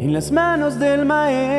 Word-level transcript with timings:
en 0.00 0.14
las 0.14 0.32
manos 0.32 0.80
del 0.80 1.04
Maestro. 1.04 1.50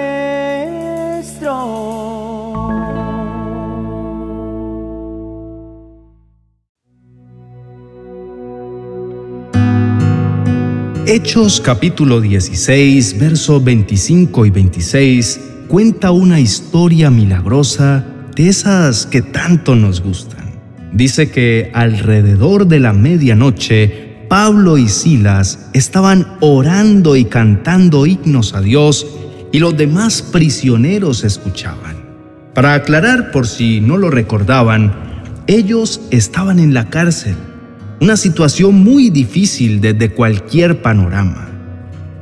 Hechos 11.06 11.62
capítulo 11.62 12.20
16, 12.20 13.20
versos 13.20 13.64
25 13.64 14.48
y 14.48 14.50
26 14.50 15.40
cuenta 15.68 16.10
una 16.10 16.40
historia 16.40 17.12
milagrosa 17.12 18.04
de 18.36 18.48
esas 18.48 19.06
que 19.06 19.22
tanto 19.22 19.76
nos 19.76 20.02
gustan. 20.02 20.50
Dice 20.92 21.30
que 21.30 21.70
alrededor 21.76 22.66
de 22.66 22.80
la 22.80 22.92
medianoche, 22.92 24.11
Pablo 24.32 24.78
y 24.78 24.88
Silas 24.88 25.60
estaban 25.74 26.26
orando 26.40 27.18
y 27.18 27.26
cantando 27.26 28.06
himnos 28.06 28.54
a 28.54 28.62
Dios 28.62 29.06
y 29.52 29.60
los 29.60 29.76
demás 29.76 30.22
prisioneros 30.22 31.26
escuchaban. 31.26 31.98
Para 32.54 32.76
aclarar 32.76 33.32
por 33.32 33.46
si 33.46 33.82
no 33.82 33.98
lo 33.98 34.10
recordaban, 34.10 34.94
ellos 35.48 36.00
estaban 36.12 36.60
en 36.60 36.74
la 36.74 36.90
cárcel 36.90 37.36
una 38.00 38.16
situación 38.16 38.76
muy 38.76 39.10
difícil 39.10 39.82
desde 39.82 40.12
cualquier 40.12 40.82
panorama. 40.82 41.50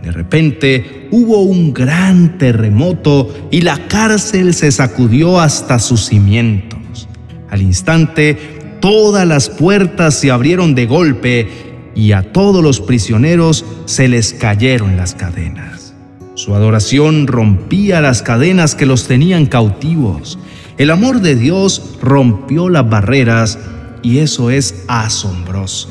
De 0.01 0.11
repente 0.11 1.09
hubo 1.11 1.43
un 1.43 1.75
gran 1.75 2.39
terremoto 2.39 3.49
y 3.51 3.61
la 3.61 3.87
cárcel 3.87 4.55
se 4.55 4.71
sacudió 4.71 5.39
hasta 5.39 5.77
sus 5.77 6.07
cimientos. 6.07 7.07
Al 7.51 7.61
instante, 7.61 8.79
todas 8.79 9.27
las 9.27 9.47
puertas 9.47 10.15
se 10.15 10.31
abrieron 10.31 10.73
de 10.73 10.87
golpe 10.87 11.68
y 11.99 12.13
a 12.13 12.23
todos 12.23 12.63
los 12.63 12.79
prisioneros 12.79 13.65
se 13.83 14.07
les 14.07 14.33
cayeron 14.33 14.95
las 14.95 15.15
cadenas. 15.15 15.93
Su 16.33 16.55
adoración 16.55 17.27
rompía 17.27 17.99
las 17.99 18.21
cadenas 18.21 18.73
que 18.73 18.85
los 18.85 19.05
tenían 19.05 19.47
cautivos. 19.47 20.39
El 20.77 20.91
amor 20.91 21.19
de 21.19 21.35
Dios 21.35 21.97
rompió 22.01 22.69
las 22.69 22.89
barreras 22.89 23.59
y 24.01 24.19
eso 24.19 24.49
es 24.49 24.85
asombroso. 24.87 25.89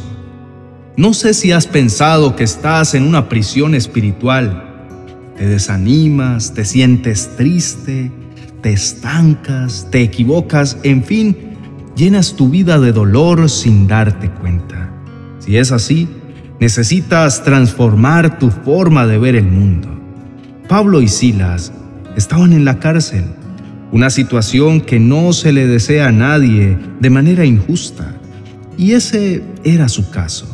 No 0.96 1.12
sé 1.12 1.34
si 1.34 1.52
has 1.52 1.66
pensado 1.66 2.34
que 2.36 2.44
estás 2.44 2.94
en 2.94 3.02
una 3.02 3.28
prisión 3.28 3.74
espiritual. 3.74 4.86
Te 5.36 5.46
desanimas, 5.46 6.54
te 6.54 6.64
sientes 6.64 7.36
triste, 7.36 8.10
te 8.62 8.72
estancas, 8.72 9.88
te 9.90 10.00
equivocas, 10.00 10.78
en 10.84 11.04
fin, 11.04 11.36
llenas 11.94 12.34
tu 12.34 12.48
vida 12.48 12.78
de 12.78 12.92
dolor 12.92 13.50
sin 13.50 13.86
darte 13.86 14.30
cuenta. 14.30 14.87
Si 15.48 15.56
es 15.56 15.72
así, 15.72 16.06
necesitas 16.60 17.42
transformar 17.42 18.38
tu 18.38 18.50
forma 18.50 19.06
de 19.06 19.16
ver 19.16 19.34
el 19.34 19.46
mundo. 19.46 19.88
Pablo 20.68 21.00
y 21.00 21.08
Silas 21.08 21.72
estaban 22.18 22.52
en 22.52 22.66
la 22.66 22.80
cárcel 22.80 23.24
una 23.90 24.10
situación 24.10 24.82
que 24.82 25.00
no 25.00 25.32
se 25.32 25.52
le 25.52 25.66
desea 25.66 26.08
a 26.08 26.12
nadie 26.12 26.76
de 27.00 27.08
manera 27.08 27.46
injusta. 27.46 28.14
Y 28.76 28.92
ese 28.92 29.42
era 29.64 29.88
su 29.88 30.10
caso. 30.10 30.46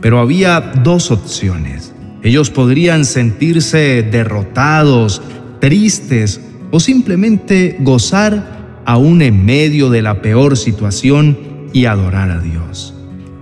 Pero 0.00 0.20
había 0.20 0.60
dos 0.60 1.10
opciones. 1.10 1.92
Ellos 2.22 2.50
podrían 2.50 3.04
sentirse 3.04 4.04
derrotados, 4.04 5.22
tristes 5.58 6.40
o 6.70 6.78
simplemente 6.78 7.78
gozar 7.80 8.82
aún 8.84 9.22
en 9.22 9.44
medio 9.44 9.90
de 9.90 10.02
la 10.02 10.22
peor 10.22 10.56
situación 10.56 11.36
y 11.72 11.86
adorar 11.86 12.30
a 12.30 12.38
Dios. 12.38 12.93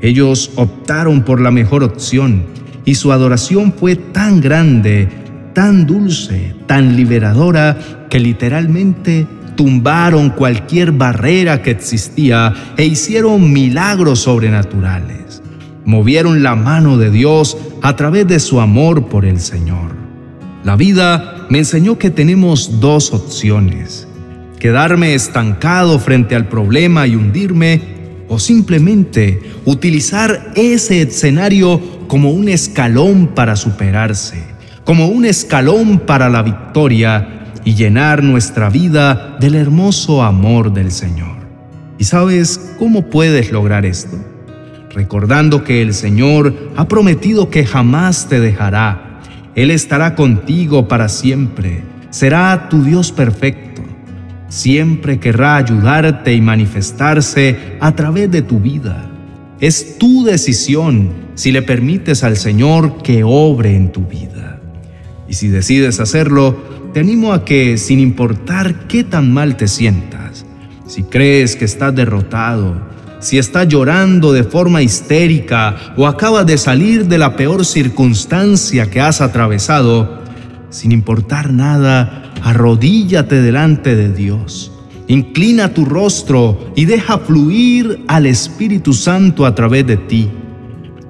Ellos 0.02 0.50
optaron 0.56 1.22
por 1.22 1.40
la 1.40 1.50
mejor 1.50 1.82
opción 1.82 2.44
y 2.84 2.96
su 2.96 3.12
adoración 3.12 3.72
fue 3.72 3.96
tan 3.96 4.40
grande 4.40 5.08
tan 5.52 5.86
dulce, 5.86 6.54
tan 6.66 6.96
liberadora, 6.96 8.06
que 8.08 8.20
literalmente 8.20 9.26
tumbaron 9.56 10.30
cualquier 10.30 10.92
barrera 10.92 11.62
que 11.62 11.70
existía 11.70 12.54
e 12.76 12.84
hicieron 12.84 13.52
milagros 13.52 14.20
sobrenaturales. 14.20 15.42
Movieron 15.84 16.42
la 16.42 16.54
mano 16.54 16.96
de 16.96 17.10
Dios 17.10 17.56
a 17.82 17.96
través 17.96 18.26
de 18.26 18.40
su 18.40 18.60
amor 18.60 19.08
por 19.08 19.24
el 19.24 19.40
Señor. 19.40 19.92
La 20.64 20.76
vida 20.76 21.46
me 21.50 21.58
enseñó 21.58 21.98
que 21.98 22.10
tenemos 22.10 22.80
dos 22.80 23.12
opciones. 23.12 24.06
Quedarme 24.58 25.14
estancado 25.14 25.98
frente 25.98 26.36
al 26.36 26.48
problema 26.48 27.06
y 27.06 27.16
hundirme 27.16 27.91
o 28.32 28.38
simplemente 28.38 29.40
utilizar 29.64 30.52
ese 30.56 31.02
escenario 31.02 31.80
como 32.08 32.30
un 32.30 32.48
escalón 32.48 33.28
para 33.28 33.56
superarse 33.56 34.52
como 34.84 35.06
un 35.06 35.24
escalón 35.24 36.00
para 36.00 36.28
la 36.28 36.42
victoria 36.42 37.52
y 37.64 37.74
llenar 37.74 38.22
nuestra 38.22 38.68
vida 38.68 39.36
del 39.40 39.54
hermoso 39.54 40.22
amor 40.22 40.72
del 40.72 40.90
Señor. 40.90 41.36
¿Y 41.98 42.04
sabes 42.04 42.74
cómo 42.78 43.08
puedes 43.08 43.52
lograr 43.52 43.86
esto? 43.86 44.16
Recordando 44.90 45.62
que 45.62 45.80
el 45.80 45.94
Señor 45.94 46.54
ha 46.76 46.88
prometido 46.88 47.48
que 47.48 47.64
jamás 47.64 48.28
te 48.28 48.40
dejará. 48.40 49.20
Él 49.54 49.70
estará 49.70 50.14
contigo 50.14 50.88
para 50.88 51.08
siempre. 51.08 51.82
Será 52.10 52.68
tu 52.68 52.82
Dios 52.82 53.12
perfecto. 53.12 53.71
Siempre 54.52 55.18
querrá 55.18 55.56
ayudarte 55.56 56.34
y 56.34 56.42
manifestarse 56.42 57.78
a 57.80 57.96
través 57.96 58.30
de 58.30 58.42
tu 58.42 58.60
vida. 58.60 59.10
Es 59.60 59.96
tu 59.96 60.24
decisión 60.24 61.08
si 61.34 61.52
le 61.52 61.62
permites 61.62 62.22
al 62.22 62.36
Señor 62.36 62.98
que 63.02 63.24
obre 63.24 63.74
en 63.74 63.92
tu 63.92 64.02
vida. 64.06 64.60
Y 65.26 65.32
si 65.32 65.48
decides 65.48 66.00
hacerlo, 66.00 66.54
te 66.92 67.00
animo 67.00 67.32
a 67.32 67.46
que, 67.46 67.78
sin 67.78 67.98
importar 67.98 68.86
qué 68.88 69.04
tan 69.04 69.32
mal 69.32 69.56
te 69.56 69.68
sientas, 69.68 70.44
si 70.86 71.02
crees 71.04 71.56
que 71.56 71.64
estás 71.64 71.94
derrotado, 71.94 72.76
si 73.20 73.38
estás 73.38 73.66
llorando 73.68 74.34
de 74.34 74.44
forma 74.44 74.82
histérica 74.82 75.94
o 75.96 76.06
acabas 76.06 76.44
de 76.44 76.58
salir 76.58 77.06
de 77.06 77.16
la 77.16 77.36
peor 77.36 77.64
circunstancia 77.64 78.90
que 78.90 79.00
has 79.00 79.22
atravesado, 79.22 80.20
sin 80.68 80.92
importar 80.92 81.50
nada, 81.50 82.31
arrodíllate 82.42 83.40
delante 83.40 83.94
de 83.94 84.12
Dios. 84.12 84.72
Inclina 85.08 85.74
tu 85.74 85.84
rostro 85.84 86.72
y 86.76 86.84
deja 86.84 87.18
fluir 87.18 88.04
al 88.08 88.26
Espíritu 88.26 88.92
Santo 88.92 89.46
a 89.46 89.54
través 89.54 89.86
de 89.86 89.96
ti. 89.96 90.28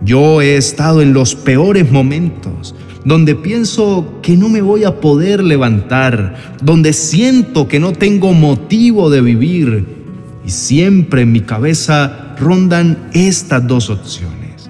Yo 0.03 0.43
he 0.43 0.57
estado 0.57 1.01
en 1.01 1.13
los 1.13 1.35
peores 1.35 1.91
momentos, 1.91 2.75
donde 3.05 3.35
pienso 3.35 4.19
que 4.23 4.37
no 4.37 4.49
me 4.49 4.61
voy 4.61 4.85
a 4.85 5.01
poder 5.01 5.43
levantar, 5.43 6.57
donde 6.63 6.93
siento 6.93 7.69
que 7.69 7.81
no 7.81 7.93
tengo 7.93 8.33
motivo 8.33 9.11
de 9.11 9.21
vivir. 9.21 9.87
Y 10.45 10.51
siempre 10.51 11.23
en 11.23 11.33
mi 11.33 11.41
cabeza 11.41 12.35
rondan 12.39 12.99
estas 13.13 13.67
dos 13.67 13.91
opciones. 13.91 14.69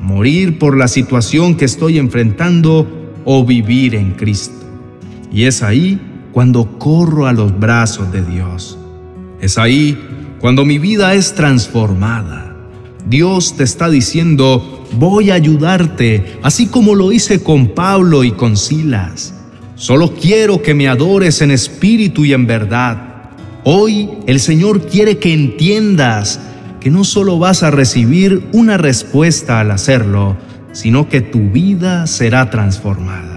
Morir 0.00 0.58
por 0.58 0.78
la 0.78 0.88
situación 0.88 1.56
que 1.56 1.66
estoy 1.66 1.98
enfrentando 1.98 2.86
o 3.26 3.44
vivir 3.44 3.94
en 3.94 4.12
Cristo. 4.12 4.59
Y 5.32 5.44
es 5.44 5.62
ahí 5.62 6.00
cuando 6.32 6.78
corro 6.78 7.26
a 7.26 7.32
los 7.32 7.58
brazos 7.58 8.12
de 8.12 8.22
Dios. 8.22 8.78
Es 9.40 9.58
ahí 9.58 9.98
cuando 10.40 10.64
mi 10.64 10.78
vida 10.78 11.14
es 11.14 11.34
transformada 11.34 12.50
Dios 13.06 13.56
te 13.56 13.64
está 13.64 13.88
diciendo, 13.88 14.86
voy 14.92 15.30
a 15.30 15.34
ayudarte, 15.34 16.38
así 16.42 16.66
como 16.66 16.94
lo 16.94 17.12
hice 17.12 17.42
con 17.42 17.68
Pablo 17.68 18.24
y 18.24 18.32
con 18.32 18.56
Silas. 18.56 19.34
Solo 19.74 20.14
quiero 20.14 20.62
que 20.62 20.74
me 20.74 20.88
adores 20.88 21.40
en 21.40 21.50
espíritu 21.50 22.24
y 22.24 22.34
en 22.34 22.46
verdad. 22.46 23.30
Hoy 23.64 24.10
el 24.26 24.40
Señor 24.40 24.86
quiere 24.86 25.18
que 25.18 25.32
entiendas 25.32 26.40
que 26.80 26.90
no 26.90 27.04
solo 27.04 27.38
vas 27.38 27.62
a 27.62 27.70
recibir 27.70 28.46
una 28.52 28.76
respuesta 28.76 29.60
al 29.60 29.70
hacerlo, 29.70 30.36
sino 30.72 31.08
que 31.08 31.20
tu 31.20 31.50
vida 31.50 32.06
será 32.06 32.50
transformada. 32.50 33.29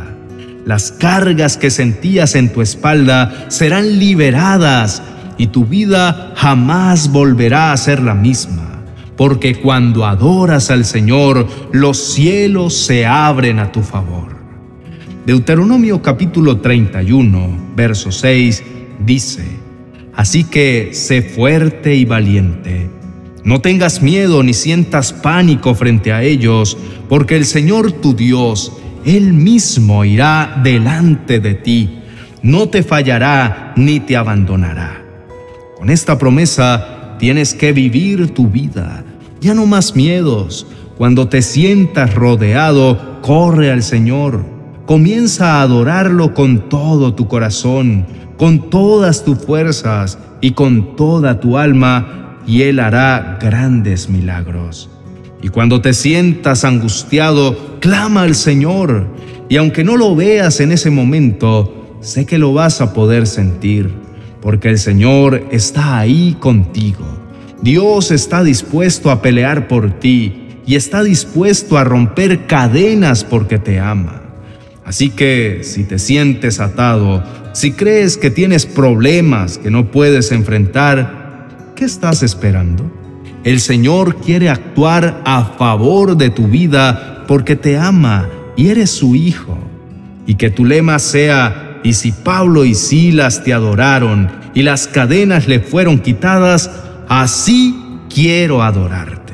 Las 0.66 0.92
cargas 0.92 1.58
que 1.58 1.70
sentías 1.70 2.36
en 2.36 2.52
tu 2.52 2.62
espalda 2.62 3.46
serán 3.50 4.00
liberadas 4.00 5.02
y 5.38 5.48
tu 5.48 5.66
vida 5.66 6.34
jamás 6.36 7.12
volverá 7.12 7.74
a 7.74 7.78
ser 7.78 8.02
la 8.02 8.14
misma 8.14 8.74
porque 9.16 9.56
cuando 9.56 10.06
adoras 10.06 10.72
al 10.72 10.86
Señor, 10.86 11.48
los 11.72 11.98
cielos 11.98 12.74
se 12.74 13.06
abren 13.06 13.60
a 13.60 13.72
tu 13.72 13.82
favor. 13.82 14.34
Deuteronomio 15.26 16.02
capítulo 16.02 16.60
31, 16.60 17.74
verso 17.76 18.12
6 18.12 18.64
dice, 19.06 19.46
Así 20.16 20.44
que 20.44 20.90
sé 20.94 21.22
fuerte 21.22 21.96
y 21.96 22.06
valiente. 22.06 22.90
No 23.44 23.62
tengas 23.62 24.02
miedo 24.02 24.44
ni 24.44 24.54
sientas 24.54 25.12
pánico 25.12 25.76
frente 25.76 26.12
a 26.12 26.24
ellos, 26.24 26.78
porque 27.10 27.36
el 27.36 27.46
Señor 27.46 27.92
tu 27.92 28.14
Dios, 28.14 28.72
Él 29.06 29.34
mismo 29.34 30.06
irá 30.06 30.60
delante 30.64 31.40
de 31.40 31.54
ti, 31.56 32.00
no 32.42 32.70
te 32.70 32.84
fallará 32.84 33.74
ni 33.76 34.00
te 34.00 34.18
abandonará. 34.18 35.02
Con 35.78 35.90
esta 35.90 36.18
promesa 36.18 36.94
Tienes 37.24 37.54
que 37.54 37.72
vivir 37.72 38.34
tu 38.34 38.50
vida. 38.50 39.06
Ya 39.40 39.54
no 39.54 39.66
más 39.66 39.96
miedos. 39.96 40.68
Cuando 40.98 41.30
te 41.30 41.42
sientas 41.42 42.14
rodeado, 42.16 43.22
corre 43.22 43.72
al 43.72 43.82
Señor. 43.82 44.44
Comienza 44.86 45.54
a 45.54 45.62
adorarlo 45.62 46.34
con 46.34 46.68
todo 46.68 47.14
tu 47.14 47.30
corazón, 47.30 48.06
con 48.38 48.70
todas 48.70 49.24
tus 49.24 49.38
fuerzas 49.38 50.20
y 50.42 50.52
con 50.52 50.98
toda 50.98 51.40
tu 51.40 51.58
alma, 51.58 52.40
y 52.46 52.64
Él 52.64 52.82
hará 52.82 53.38
grandes 53.40 54.10
milagros. 54.10 54.90
Y 55.44 55.50
cuando 55.50 55.82
te 55.82 55.94
sientas 55.94 56.64
angustiado, 56.64 57.78
clama 57.82 58.22
al 58.22 58.34
Señor, 58.34 59.08
y 59.50 59.58
aunque 59.58 59.84
no 59.84 59.98
lo 59.98 60.16
veas 60.16 60.62
en 60.62 60.72
ese 60.72 60.90
momento, 60.90 61.98
sé 62.00 62.26
que 62.26 62.38
lo 62.38 62.54
vas 62.54 62.80
a 62.80 62.94
poder 62.94 63.28
sentir, 63.28 63.92
porque 64.42 64.70
el 64.70 64.80
Señor 64.80 65.46
está 65.52 66.00
ahí 66.00 66.38
contigo. 66.40 67.06
Dios 67.62 68.12
está 68.12 68.42
dispuesto 68.42 69.12
a 69.12 69.22
pelear 69.22 69.68
por 69.68 70.00
ti 70.00 70.48
y 70.66 70.76
está 70.76 71.04
dispuesto 71.04 71.78
a 71.78 71.84
romper 71.84 72.48
cadenas 72.48 73.26
porque 73.26 73.60
te 73.60 73.82
ama. 73.82 74.22
Así 74.86 75.10
que 75.10 75.60
si 75.64 75.84
te 75.84 76.00
sientes 76.00 76.62
atado, 76.62 77.22
si 77.52 77.74
crees 77.74 78.16
que 78.16 78.30
tienes 78.30 78.66
problemas 78.66 79.58
que 79.58 79.72
no 79.72 79.92
puedes 79.92 80.32
enfrentar, 80.32 81.50
¿qué 81.76 81.84
estás 81.84 82.24
esperando? 82.24 83.03
El 83.44 83.60
Señor 83.60 84.16
quiere 84.18 84.50
actuar 84.50 85.22
a 85.26 85.44
favor 85.44 86.16
de 86.16 86.30
tu 86.30 86.48
vida 86.48 87.26
porque 87.28 87.58
te 87.58 87.78
ama 87.78 88.30
y 88.56 88.70
eres 88.70 88.90
su 88.90 89.16
hijo. 89.16 89.58
Y 90.26 90.36
que 90.36 90.50
tu 90.50 90.64
lema 90.64 90.98
sea, 91.00 91.82
y 91.84 91.94
si 91.94 92.14
Pablo 92.14 92.64
y 92.64 92.74
Silas 92.74 93.44
te 93.44 93.54
adoraron 93.54 94.32
y 94.54 94.62
las 94.62 94.88
cadenas 94.88 95.50
le 95.50 95.60
fueron 95.60 96.00
quitadas, 96.00 96.72
así 97.10 97.76
quiero 98.14 98.64
adorarte. 98.64 99.34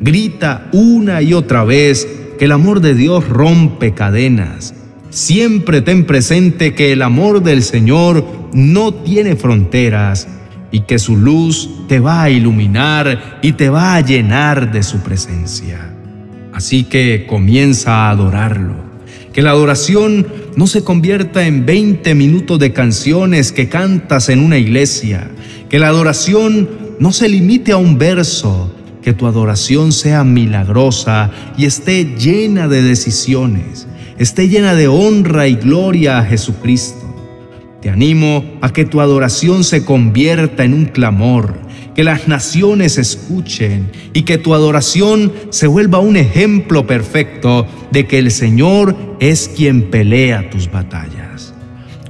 Grita 0.00 0.68
una 0.72 1.22
y 1.22 1.32
otra 1.32 1.64
vez 1.64 2.06
que 2.38 2.44
el 2.44 2.52
amor 2.52 2.80
de 2.80 2.94
Dios 2.94 3.26
rompe 3.26 3.94
cadenas. 3.94 4.74
Siempre 5.08 5.80
ten 5.80 6.04
presente 6.04 6.74
que 6.74 6.92
el 6.92 7.00
amor 7.00 7.42
del 7.42 7.62
Señor 7.62 8.24
no 8.52 8.92
tiene 8.92 9.34
fronteras 9.34 10.28
y 10.70 10.80
que 10.80 10.98
su 10.98 11.16
luz 11.16 11.68
te 11.88 12.00
va 12.00 12.22
a 12.22 12.30
iluminar 12.30 13.38
y 13.42 13.52
te 13.52 13.68
va 13.68 13.94
a 13.94 14.00
llenar 14.00 14.72
de 14.72 14.82
su 14.82 15.00
presencia. 15.00 15.92
Así 16.52 16.84
que 16.84 17.26
comienza 17.28 18.06
a 18.06 18.10
adorarlo. 18.10 18.74
Que 19.32 19.42
la 19.42 19.50
adoración 19.50 20.26
no 20.56 20.66
se 20.66 20.82
convierta 20.82 21.46
en 21.46 21.64
20 21.64 22.14
minutos 22.14 22.58
de 22.58 22.72
canciones 22.72 23.52
que 23.52 23.68
cantas 23.68 24.28
en 24.28 24.40
una 24.40 24.58
iglesia. 24.58 25.30
Que 25.68 25.78
la 25.78 25.88
adoración 25.88 26.68
no 26.98 27.12
se 27.12 27.28
limite 27.28 27.72
a 27.72 27.76
un 27.76 27.96
verso, 27.96 28.70
que 29.02 29.14
tu 29.14 29.26
adoración 29.26 29.92
sea 29.92 30.22
milagrosa 30.24 31.30
y 31.56 31.64
esté 31.64 32.04
llena 32.04 32.68
de 32.68 32.82
decisiones, 32.82 33.86
esté 34.18 34.48
llena 34.48 34.74
de 34.74 34.88
honra 34.88 35.48
y 35.48 35.54
gloria 35.54 36.18
a 36.18 36.24
Jesucristo. 36.24 36.99
Te 37.80 37.88
animo 37.88 38.44
a 38.60 38.72
que 38.72 38.84
tu 38.84 39.00
adoración 39.00 39.64
se 39.64 39.84
convierta 39.84 40.64
en 40.64 40.74
un 40.74 40.84
clamor, 40.84 41.54
que 41.94 42.04
las 42.04 42.28
naciones 42.28 42.98
escuchen 42.98 43.90
y 44.12 44.22
que 44.22 44.36
tu 44.36 44.54
adoración 44.54 45.32
se 45.48 45.66
vuelva 45.66 45.98
un 45.98 46.16
ejemplo 46.16 46.86
perfecto 46.86 47.66
de 47.90 48.06
que 48.06 48.18
el 48.18 48.30
Señor 48.30 48.94
es 49.18 49.48
quien 49.48 49.90
pelea 49.90 50.50
tus 50.50 50.70
batallas. 50.70 51.54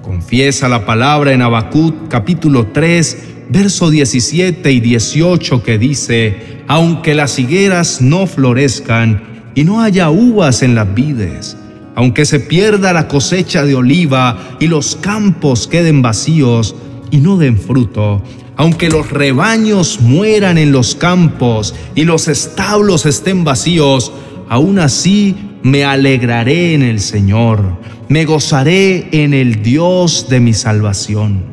Confiesa 0.03 0.69
la 0.69 0.85
palabra 0.85 1.33
en 1.33 1.43
Habacuc 1.43 2.09
capítulo 2.09 2.67
3, 2.73 3.19
verso 3.49 3.91
17 3.91 4.73
y 4.73 4.81
18 4.81 5.63
que 5.63 5.79
dice, 5.79 6.63
aunque 6.67 7.15
las 7.15 7.39
higueras 7.39 8.01
no 8.01 8.27
florezcan 8.27 9.23
y 9.55 9.63
no 9.63 9.83
haya 9.83 10.11
uvas 10.11 10.63
en 10.63 10.75
las 10.75 10.93
vides, 10.95 11.57
aunque 12.01 12.25
se 12.25 12.41
pierda 12.41 12.95
la 12.95 13.09
cosecha 13.09 13.63
de 13.63 13.75
oliva 13.75 14.57
y 14.59 14.69
los 14.69 14.97
campos 14.97 15.69
queden 15.69 16.01
vacíos 16.01 16.75
y 17.11 17.19
no 17.19 17.37
den 17.37 17.59
fruto, 17.59 18.23
aunque 18.57 18.89
los 18.89 19.11
rebaños 19.11 20.01
mueran 20.01 20.57
en 20.57 20.73
los 20.73 20.95
campos 20.95 21.75
y 21.95 22.05
los 22.05 22.27
establos 22.29 23.05
estén 23.05 23.45
vacíos, 23.45 24.13
aún 24.49 24.79
así 24.79 25.37
me 25.63 25.85
alegraré 25.85 26.73
en 26.73 26.81
el 26.81 27.01
Señor, 27.01 27.77
me 28.09 28.25
gozaré 28.25 29.09
en 29.13 29.35
el 29.35 29.63
Dios 29.63 30.27
de 30.31 30.41
mi 30.41 30.55
salvación. 30.55 31.45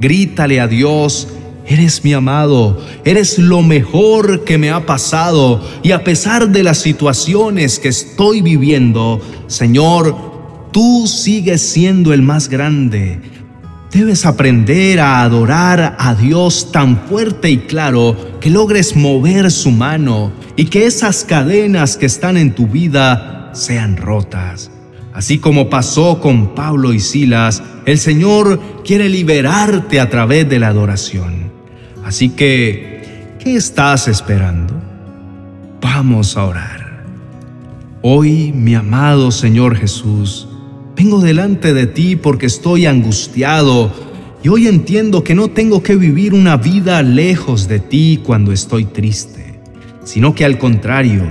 Grítale 0.00 0.58
a 0.60 0.68
Dios, 0.68 1.28
eres 1.66 2.04
mi 2.04 2.12
amado, 2.12 2.78
eres 3.04 3.38
lo 3.38 3.62
mejor 3.62 4.44
que 4.44 4.58
me 4.58 4.70
ha 4.70 4.84
pasado 4.86 5.62
y 5.82 5.92
a 5.92 6.04
pesar 6.04 6.48
de 6.50 6.62
las 6.62 6.78
situaciones 6.78 7.78
que 7.78 7.88
estoy 7.88 8.42
viviendo, 8.42 9.20
Señor, 9.46 10.70
tú 10.72 11.06
sigues 11.06 11.62
siendo 11.62 12.12
el 12.12 12.22
más 12.22 12.48
grande. 12.48 13.20
Debes 13.92 14.24
aprender 14.24 15.00
a 15.00 15.22
adorar 15.22 15.96
a 15.98 16.14
Dios 16.14 16.72
tan 16.72 16.96
fuerte 17.06 17.50
y 17.50 17.58
claro 17.58 18.16
que 18.40 18.48
logres 18.48 18.96
mover 18.96 19.50
su 19.50 19.70
mano 19.70 20.32
y 20.56 20.64
que 20.64 20.86
esas 20.86 21.24
cadenas 21.24 21.98
que 21.98 22.06
están 22.06 22.38
en 22.38 22.54
tu 22.54 22.66
vida 22.66 23.50
sean 23.52 23.98
rotas. 23.98 24.70
Así 25.12 25.38
como 25.38 25.68
pasó 25.68 26.20
con 26.20 26.54
Pablo 26.54 26.94
y 26.94 27.00
Silas, 27.00 27.62
el 27.84 27.98
Señor 27.98 28.58
quiere 28.82 29.10
liberarte 29.10 30.00
a 30.00 30.08
través 30.08 30.48
de 30.48 30.58
la 30.58 30.68
adoración. 30.68 31.51
Así 32.12 32.28
que, 32.28 33.36
¿qué 33.38 33.56
estás 33.56 34.06
esperando? 34.06 34.74
Vamos 35.80 36.36
a 36.36 36.44
orar. 36.44 37.06
Hoy, 38.02 38.52
mi 38.52 38.74
amado 38.74 39.30
Señor 39.30 39.76
Jesús, 39.76 40.46
vengo 40.94 41.22
delante 41.22 41.72
de 41.72 41.86
ti 41.86 42.16
porque 42.16 42.44
estoy 42.44 42.84
angustiado 42.84 43.90
y 44.42 44.48
hoy 44.48 44.66
entiendo 44.66 45.24
que 45.24 45.34
no 45.34 45.48
tengo 45.48 45.82
que 45.82 45.96
vivir 45.96 46.34
una 46.34 46.58
vida 46.58 47.02
lejos 47.02 47.66
de 47.66 47.80
ti 47.80 48.20
cuando 48.22 48.52
estoy 48.52 48.84
triste, 48.84 49.58
sino 50.04 50.34
que 50.34 50.44
al 50.44 50.58
contrario, 50.58 51.22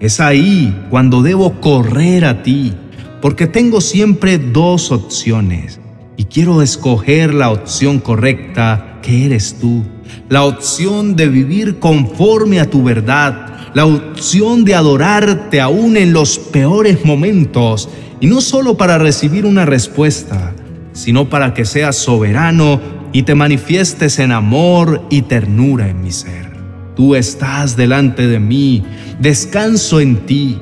es 0.00 0.18
ahí 0.18 0.76
cuando 0.90 1.22
debo 1.22 1.60
correr 1.60 2.24
a 2.24 2.42
ti 2.42 2.74
porque 3.22 3.46
tengo 3.46 3.80
siempre 3.80 4.38
dos 4.38 4.90
opciones 4.90 5.78
y 6.16 6.24
quiero 6.24 6.62
escoger 6.62 7.32
la 7.32 7.50
opción 7.50 8.00
correcta 8.00 8.95
que 9.00 9.26
eres 9.26 9.56
tú, 9.60 9.84
la 10.28 10.44
opción 10.44 11.16
de 11.16 11.28
vivir 11.28 11.78
conforme 11.78 12.60
a 12.60 12.70
tu 12.70 12.82
verdad, 12.82 13.70
la 13.74 13.86
opción 13.86 14.64
de 14.64 14.74
adorarte 14.74 15.60
aún 15.60 15.96
en 15.96 16.12
los 16.12 16.38
peores 16.38 17.04
momentos 17.04 17.88
y 18.20 18.26
no 18.26 18.40
solo 18.40 18.76
para 18.76 18.98
recibir 18.98 19.44
una 19.46 19.66
respuesta, 19.66 20.54
sino 20.92 21.28
para 21.28 21.52
que 21.54 21.64
seas 21.64 21.96
soberano 21.96 22.80
y 23.12 23.22
te 23.22 23.34
manifiestes 23.34 24.18
en 24.18 24.32
amor 24.32 25.02
y 25.10 25.22
ternura 25.22 25.88
en 25.88 26.02
mi 26.02 26.12
ser. 26.12 26.46
Tú 26.94 27.14
estás 27.14 27.76
delante 27.76 28.26
de 28.26 28.40
mí, 28.40 28.82
descanso 29.20 30.00
en 30.00 30.26
ti, 30.26 30.58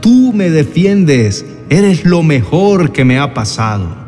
tú 0.00 0.32
me 0.34 0.48
defiendes 0.48 1.44
Eres 1.70 2.04
lo 2.04 2.22
mejor 2.22 2.92
que 2.92 3.04
me 3.04 3.18
ha 3.18 3.32
pasado. 3.32 4.03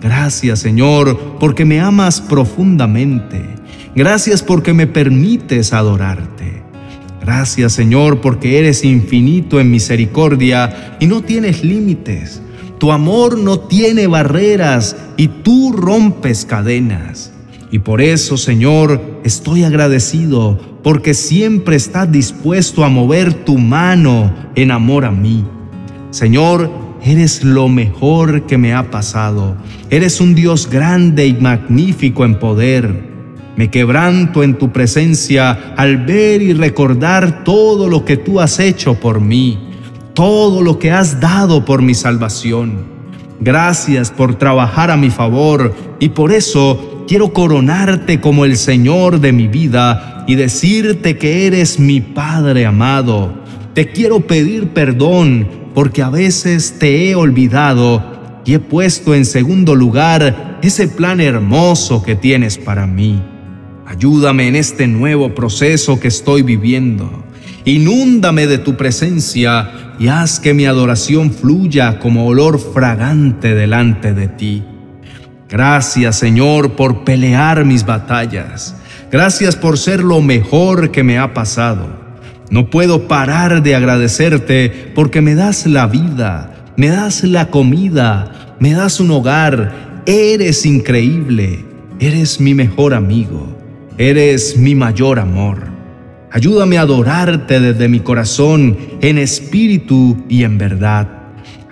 Gracias 0.00 0.60
Señor 0.60 1.36
porque 1.40 1.64
me 1.64 1.80
amas 1.80 2.20
profundamente. 2.20 3.42
Gracias 3.94 4.42
porque 4.42 4.72
me 4.72 4.86
permites 4.86 5.72
adorarte. 5.72 6.62
Gracias 7.20 7.72
Señor 7.72 8.20
porque 8.20 8.58
eres 8.58 8.84
infinito 8.84 9.60
en 9.60 9.70
misericordia 9.70 10.96
y 11.00 11.06
no 11.06 11.22
tienes 11.22 11.64
límites. 11.64 12.40
Tu 12.78 12.92
amor 12.92 13.36
no 13.36 13.58
tiene 13.58 14.06
barreras 14.06 14.96
y 15.16 15.28
tú 15.28 15.72
rompes 15.72 16.44
cadenas. 16.44 17.32
Y 17.70 17.80
por 17.80 18.00
eso, 18.00 18.36
Señor, 18.36 19.20
estoy 19.24 19.64
agradecido 19.64 20.58
porque 20.82 21.12
siempre 21.12 21.76
estás 21.76 22.10
dispuesto 22.10 22.84
a 22.84 22.88
mover 22.88 23.34
tu 23.34 23.58
mano 23.58 24.32
en 24.54 24.70
amor 24.70 25.04
a 25.04 25.10
mí. 25.10 25.44
Señor, 26.10 26.70
Eres 27.02 27.44
lo 27.44 27.68
mejor 27.68 28.46
que 28.46 28.58
me 28.58 28.74
ha 28.74 28.90
pasado. 28.90 29.56
Eres 29.88 30.20
un 30.20 30.34
Dios 30.34 30.68
grande 30.68 31.26
y 31.26 31.34
magnífico 31.34 32.24
en 32.24 32.38
poder. 32.38 33.08
Me 33.56 33.70
quebranto 33.70 34.42
en 34.42 34.58
tu 34.58 34.72
presencia 34.72 35.74
al 35.76 35.98
ver 35.98 36.42
y 36.42 36.52
recordar 36.52 37.44
todo 37.44 37.88
lo 37.88 38.04
que 38.04 38.16
tú 38.16 38.40
has 38.40 38.58
hecho 38.58 38.94
por 38.94 39.20
mí, 39.20 39.70
todo 40.14 40.62
lo 40.62 40.78
que 40.78 40.90
has 40.90 41.20
dado 41.20 41.64
por 41.64 41.82
mi 41.82 41.94
salvación. 41.94 42.98
Gracias 43.40 44.10
por 44.10 44.34
trabajar 44.34 44.90
a 44.90 44.96
mi 44.96 45.10
favor 45.10 45.74
y 46.00 46.08
por 46.08 46.32
eso 46.32 47.04
quiero 47.06 47.32
coronarte 47.32 48.20
como 48.20 48.44
el 48.44 48.56
Señor 48.56 49.20
de 49.20 49.32
mi 49.32 49.46
vida 49.46 50.24
y 50.26 50.34
decirte 50.34 51.16
que 51.16 51.46
eres 51.46 51.78
mi 51.78 52.00
Padre 52.00 52.66
amado. 52.66 53.32
Te 53.74 53.92
quiero 53.92 54.20
pedir 54.20 54.68
perdón 54.68 55.46
porque 55.74 56.02
a 56.02 56.10
veces 56.10 56.76
te 56.78 57.08
he 57.08 57.14
olvidado 57.14 58.40
y 58.44 58.54
he 58.54 58.58
puesto 58.58 59.14
en 59.14 59.24
segundo 59.24 59.74
lugar 59.74 60.58
ese 60.62 60.88
plan 60.88 61.20
hermoso 61.20 62.02
que 62.02 62.16
tienes 62.16 62.58
para 62.58 62.86
mí. 62.86 63.22
Ayúdame 63.86 64.48
en 64.48 64.56
este 64.56 64.86
nuevo 64.86 65.34
proceso 65.34 65.98
que 65.98 66.08
estoy 66.08 66.42
viviendo 66.42 67.28
inúndame 67.64 68.46
de 68.46 68.58
tu 68.58 68.76
presencia 68.76 69.94
y 69.98 70.08
haz 70.08 70.40
que 70.40 70.54
mi 70.54 70.66
adoración 70.66 71.32
fluya 71.32 71.98
como 71.98 72.26
olor 72.26 72.58
fragante 72.58 73.54
delante 73.54 74.14
de 74.14 74.28
ti. 74.28 74.64
Gracias 75.48 76.16
Señor 76.16 76.72
por 76.72 77.04
pelear 77.04 77.64
mis 77.64 77.84
batallas. 77.84 78.74
Gracias 79.10 79.56
por 79.56 79.78
ser 79.78 80.02
lo 80.02 80.20
mejor 80.20 80.90
que 80.90 81.02
me 81.02 81.18
ha 81.18 81.34
pasado. 81.34 81.97
No 82.50 82.70
puedo 82.70 83.08
parar 83.08 83.62
de 83.62 83.74
agradecerte 83.74 84.92
porque 84.94 85.20
me 85.20 85.34
das 85.34 85.66
la 85.66 85.86
vida, 85.86 86.54
me 86.76 86.88
das 86.88 87.22
la 87.22 87.50
comida, 87.50 88.56
me 88.58 88.72
das 88.72 89.00
un 89.00 89.10
hogar. 89.10 90.02
Eres 90.06 90.64
increíble, 90.64 91.64
eres 92.00 92.40
mi 92.40 92.54
mejor 92.54 92.94
amigo, 92.94 93.54
eres 93.98 94.56
mi 94.56 94.74
mayor 94.74 95.18
amor. 95.18 95.68
Ayúdame 96.30 96.78
a 96.78 96.82
adorarte 96.82 97.60
desde 97.60 97.88
mi 97.88 98.00
corazón 98.00 98.78
en 99.02 99.18
espíritu 99.18 100.24
y 100.30 100.44
en 100.44 100.56
verdad. 100.56 101.08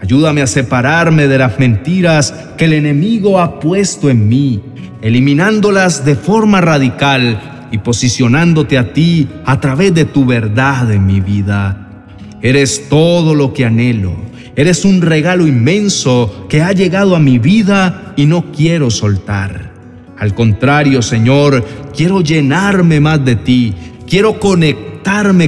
Ayúdame 0.03 0.43
a 0.43 0.47
separarme 0.47 1.27
de 1.27 1.39
las 1.39 1.59
mentiras 1.59 2.35
que 2.59 2.67
el 2.67 2.75
enemigo 2.75 3.41
ha 3.41 3.61
puesto 3.61 4.11
en 4.11 4.29
mí, 4.29 4.63
eliminándolas 5.01 6.05
de 6.05 6.17
forma 6.17 6.61
radical 6.61 7.56
y 7.71 7.79
posicionándote 7.79 8.79
a 8.79 8.93
ti 8.93 9.29
a 9.45 9.61
través 9.61 9.95
de 9.95 10.05
tu 10.05 10.25
verdad 10.25 10.91
en 10.93 11.07
mi 11.07 11.21
vida. 11.21 12.07
Eres 12.43 12.89
todo 12.89 13.35
lo 13.35 13.53
que 13.53 13.65
anhelo. 13.65 14.15
Eres 14.55 14.85
un 14.85 15.03
regalo 15.03 15.47
inmenso 15.47 16.47
que 16.49 16.63
ha 16.63 16.73
llegado 16.73 17.15
a 17.15 17.21
mi 17.21 17.39
vida 17.39 18.15
y 18.17 18.27
no 18.27 18.53
quiero 18.53 18.91
soltar. 18.91 19.73
Al 20.19 20.35
contrario, 20.35 21.03
Señor, 21.03 21.65
quiero 21.95 22.23
llenarme 22.23 23.01
más 23.01 23.25
de 23.25 23.37
ti. 23.37 23.75
Quiero 24.07 24.41
conectar 24.41 24.97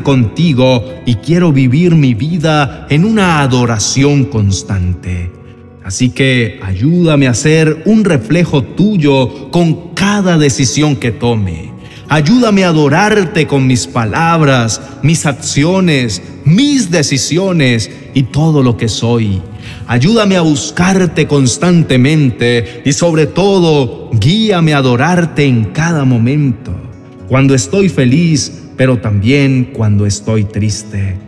contigo 0.03 0.85
y 1.05 1.17
quiero 1.17 1.53
vivir 1.53 1.95
mi 1.97 2.15
vida 2.15 2.87
en 2.91 3.05
una 3.05 3.41
adoración 3.41 4.27
constante. 4.27 5.33
Así 5.85 6.11
que 6.11 6.61
ayúdame 6.63 7.27
a 7.27 7.35
ser 7.35 7.83
un 7.87 8.05
reflejo 8.05 8.63
tuyo 8.63 9.51
con 9.51 9.95
cada 9.95 10.39
decisión 10.39 10.95
que 10.95 11.11
tome. 11.11 11.73
Ayúdame 12.11 12.65
a 12.65 12.69
adorarte 12.69 13.47
con 13.47 13.67
mis 13.67 13.87
palabras, 13.87 14.81
mis 15.03 15.27
acciones, 15.27 16.23
mis 16.45 16.91
decisiones 16.91 17.91
y 18.15 18.23
todo 18.23 18.63
lo 18.63 18.79
que 18.79 18.89
soy. 18.89 19.43
Ayúdame 19.87 20.37
a 20.37 20.41
buscarte 20.41 21.27
constantemente 21.27 22.83
y 22.87 22.93
sobre 22.95 23.27
todo, 23.27 24.09
guíame 24.13 24.73
a 24.73 24.79
adorarte 24.79 25.45
en 25.45 25.67
cada 25.67 26.07
momento. 26.07 26.75
Cuando 27.29 27.55
estoy 27.55 27.91
feliz, 27.91 28.65
pero 28.79 28.99
también 28.99 29.73
cuando 29.75 30.07
estoy 30.07 30.45
triste. 30.45 31.19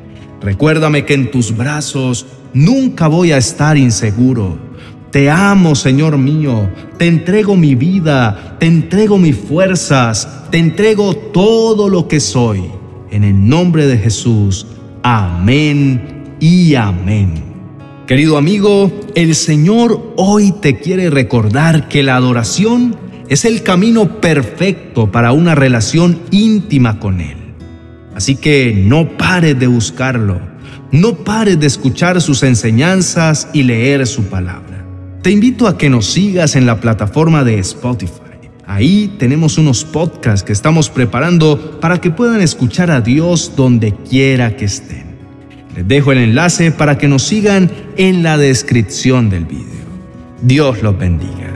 Recuérdame 0.40 1.04
que 1.04 1.12
en 1.12 1.30
tus 1.30 1.54
brazos 1.54 2.24
nunca 2.54 3.06
voy 3.06 3.32
a 3.32 3.36
estar 3.36 3.76
inseguro. 3.76 4.69
Te 5.10 5.28
amo, 5.28 5.74
Señor 5.74 6.18
mío, 6.18 6.70
te 6.96 7.08
entrego 7.08 7.56
mi 7.56 7.74
vida, 7.74 8.56
te 8.60 8.66
entrego 8.66 9.18
mis 9.18 9.36
fuerzas, 9.36 10.46
te 10.52 10.58
entrego 10.58 11.14
todo 11.14 11.88
lo 11.88 12.06
que 12.06 12.20
soy. 12.20 12.62
En 13.10 13.24
el 13.24 13.48
nombre 13.48 13.88
de 13.88 13.98
Jesús, 13.98 14.68
amén 15.02 16.36
y 16.38 16.76
amén. 16.76 17.42
Querido 18.06 18.36
amigo, 18.36 18.92
el 19.16 19.34
Señor 19.34 20.14
hoy 20.16 20.52
te 20.52 20.78
quiere 20.78 21.10
recordar 21.10 21.88
que 21.88 22.04
la 22.04 22.14
adoración 22.14 22.94
es 23.28 23.44
el 23.44 23.64
camino 23.64 24.20
perfecto 24.20 25.10
para 25.10 25.32
una 25.32 25.56
relación 25.56 26.20
íntima 26.30 27.00
con 27.00 27.20
Él. 27.20 27.36
Así 28.14 28.36
que 28.36 28.84
no 28.86 29.16
pares 29.16 29.58
de 29.58 29.66
buscarlo, 29.66 30.40
no 30.92 31.16
pares 31.16 31.58
de 31.58 31.66
escuchar 31.66 32.20
sus 32.20 32.44
enseñanzas 32.44 33.48
y 33.52 33.64
leer 33.64 34.06
su 34.06 34.24
palabra. 34.24 34.69
Te 35.22 35.30
invito 35.30 35.66
a 35.66 35.76
que 35.76 35.90
nos 35.90 36.06
sigas 36.06 36.56
en 36.56 36.64
la 36.64 36.80
plataforma 36.80 37.44
de 37.44 37.58
Spotify. 37.58 38.14
Ahí 38.66 39.16
tenemos 39.18 39.58
unos 39.58 39.84
podcasts 39.84 40.42
que 40.42 40.54
estamos 40.54 40.88
preparando 40.88 41.78
para 41.78 42.00
que 42.00 42.10
puedan 42.10 42.40
escuchar 42.40 42.90
a 42.90 43.02
Dios 43.02 43.52
donde 43.54 43.92
quiera 43.92 44.56
que 44.56 44.64
estén. 44.64 45.04
Les 45.76 45.86
dejo 45.86 46.12
el 46.12 46.18
enlace 46.18 46.72
para 46.72 46.96
que 46.96 47.06
nos 47.06 47.22
sigan 47.22 47.70
en 47.98 48.22
la 48.22 48.38
descripción 48.38 49.28
del 49.28 49.44
video. 49.44 49.66
Dios 50.40 50.82
los 50.82 50.98
bendiga. 50.98 51.49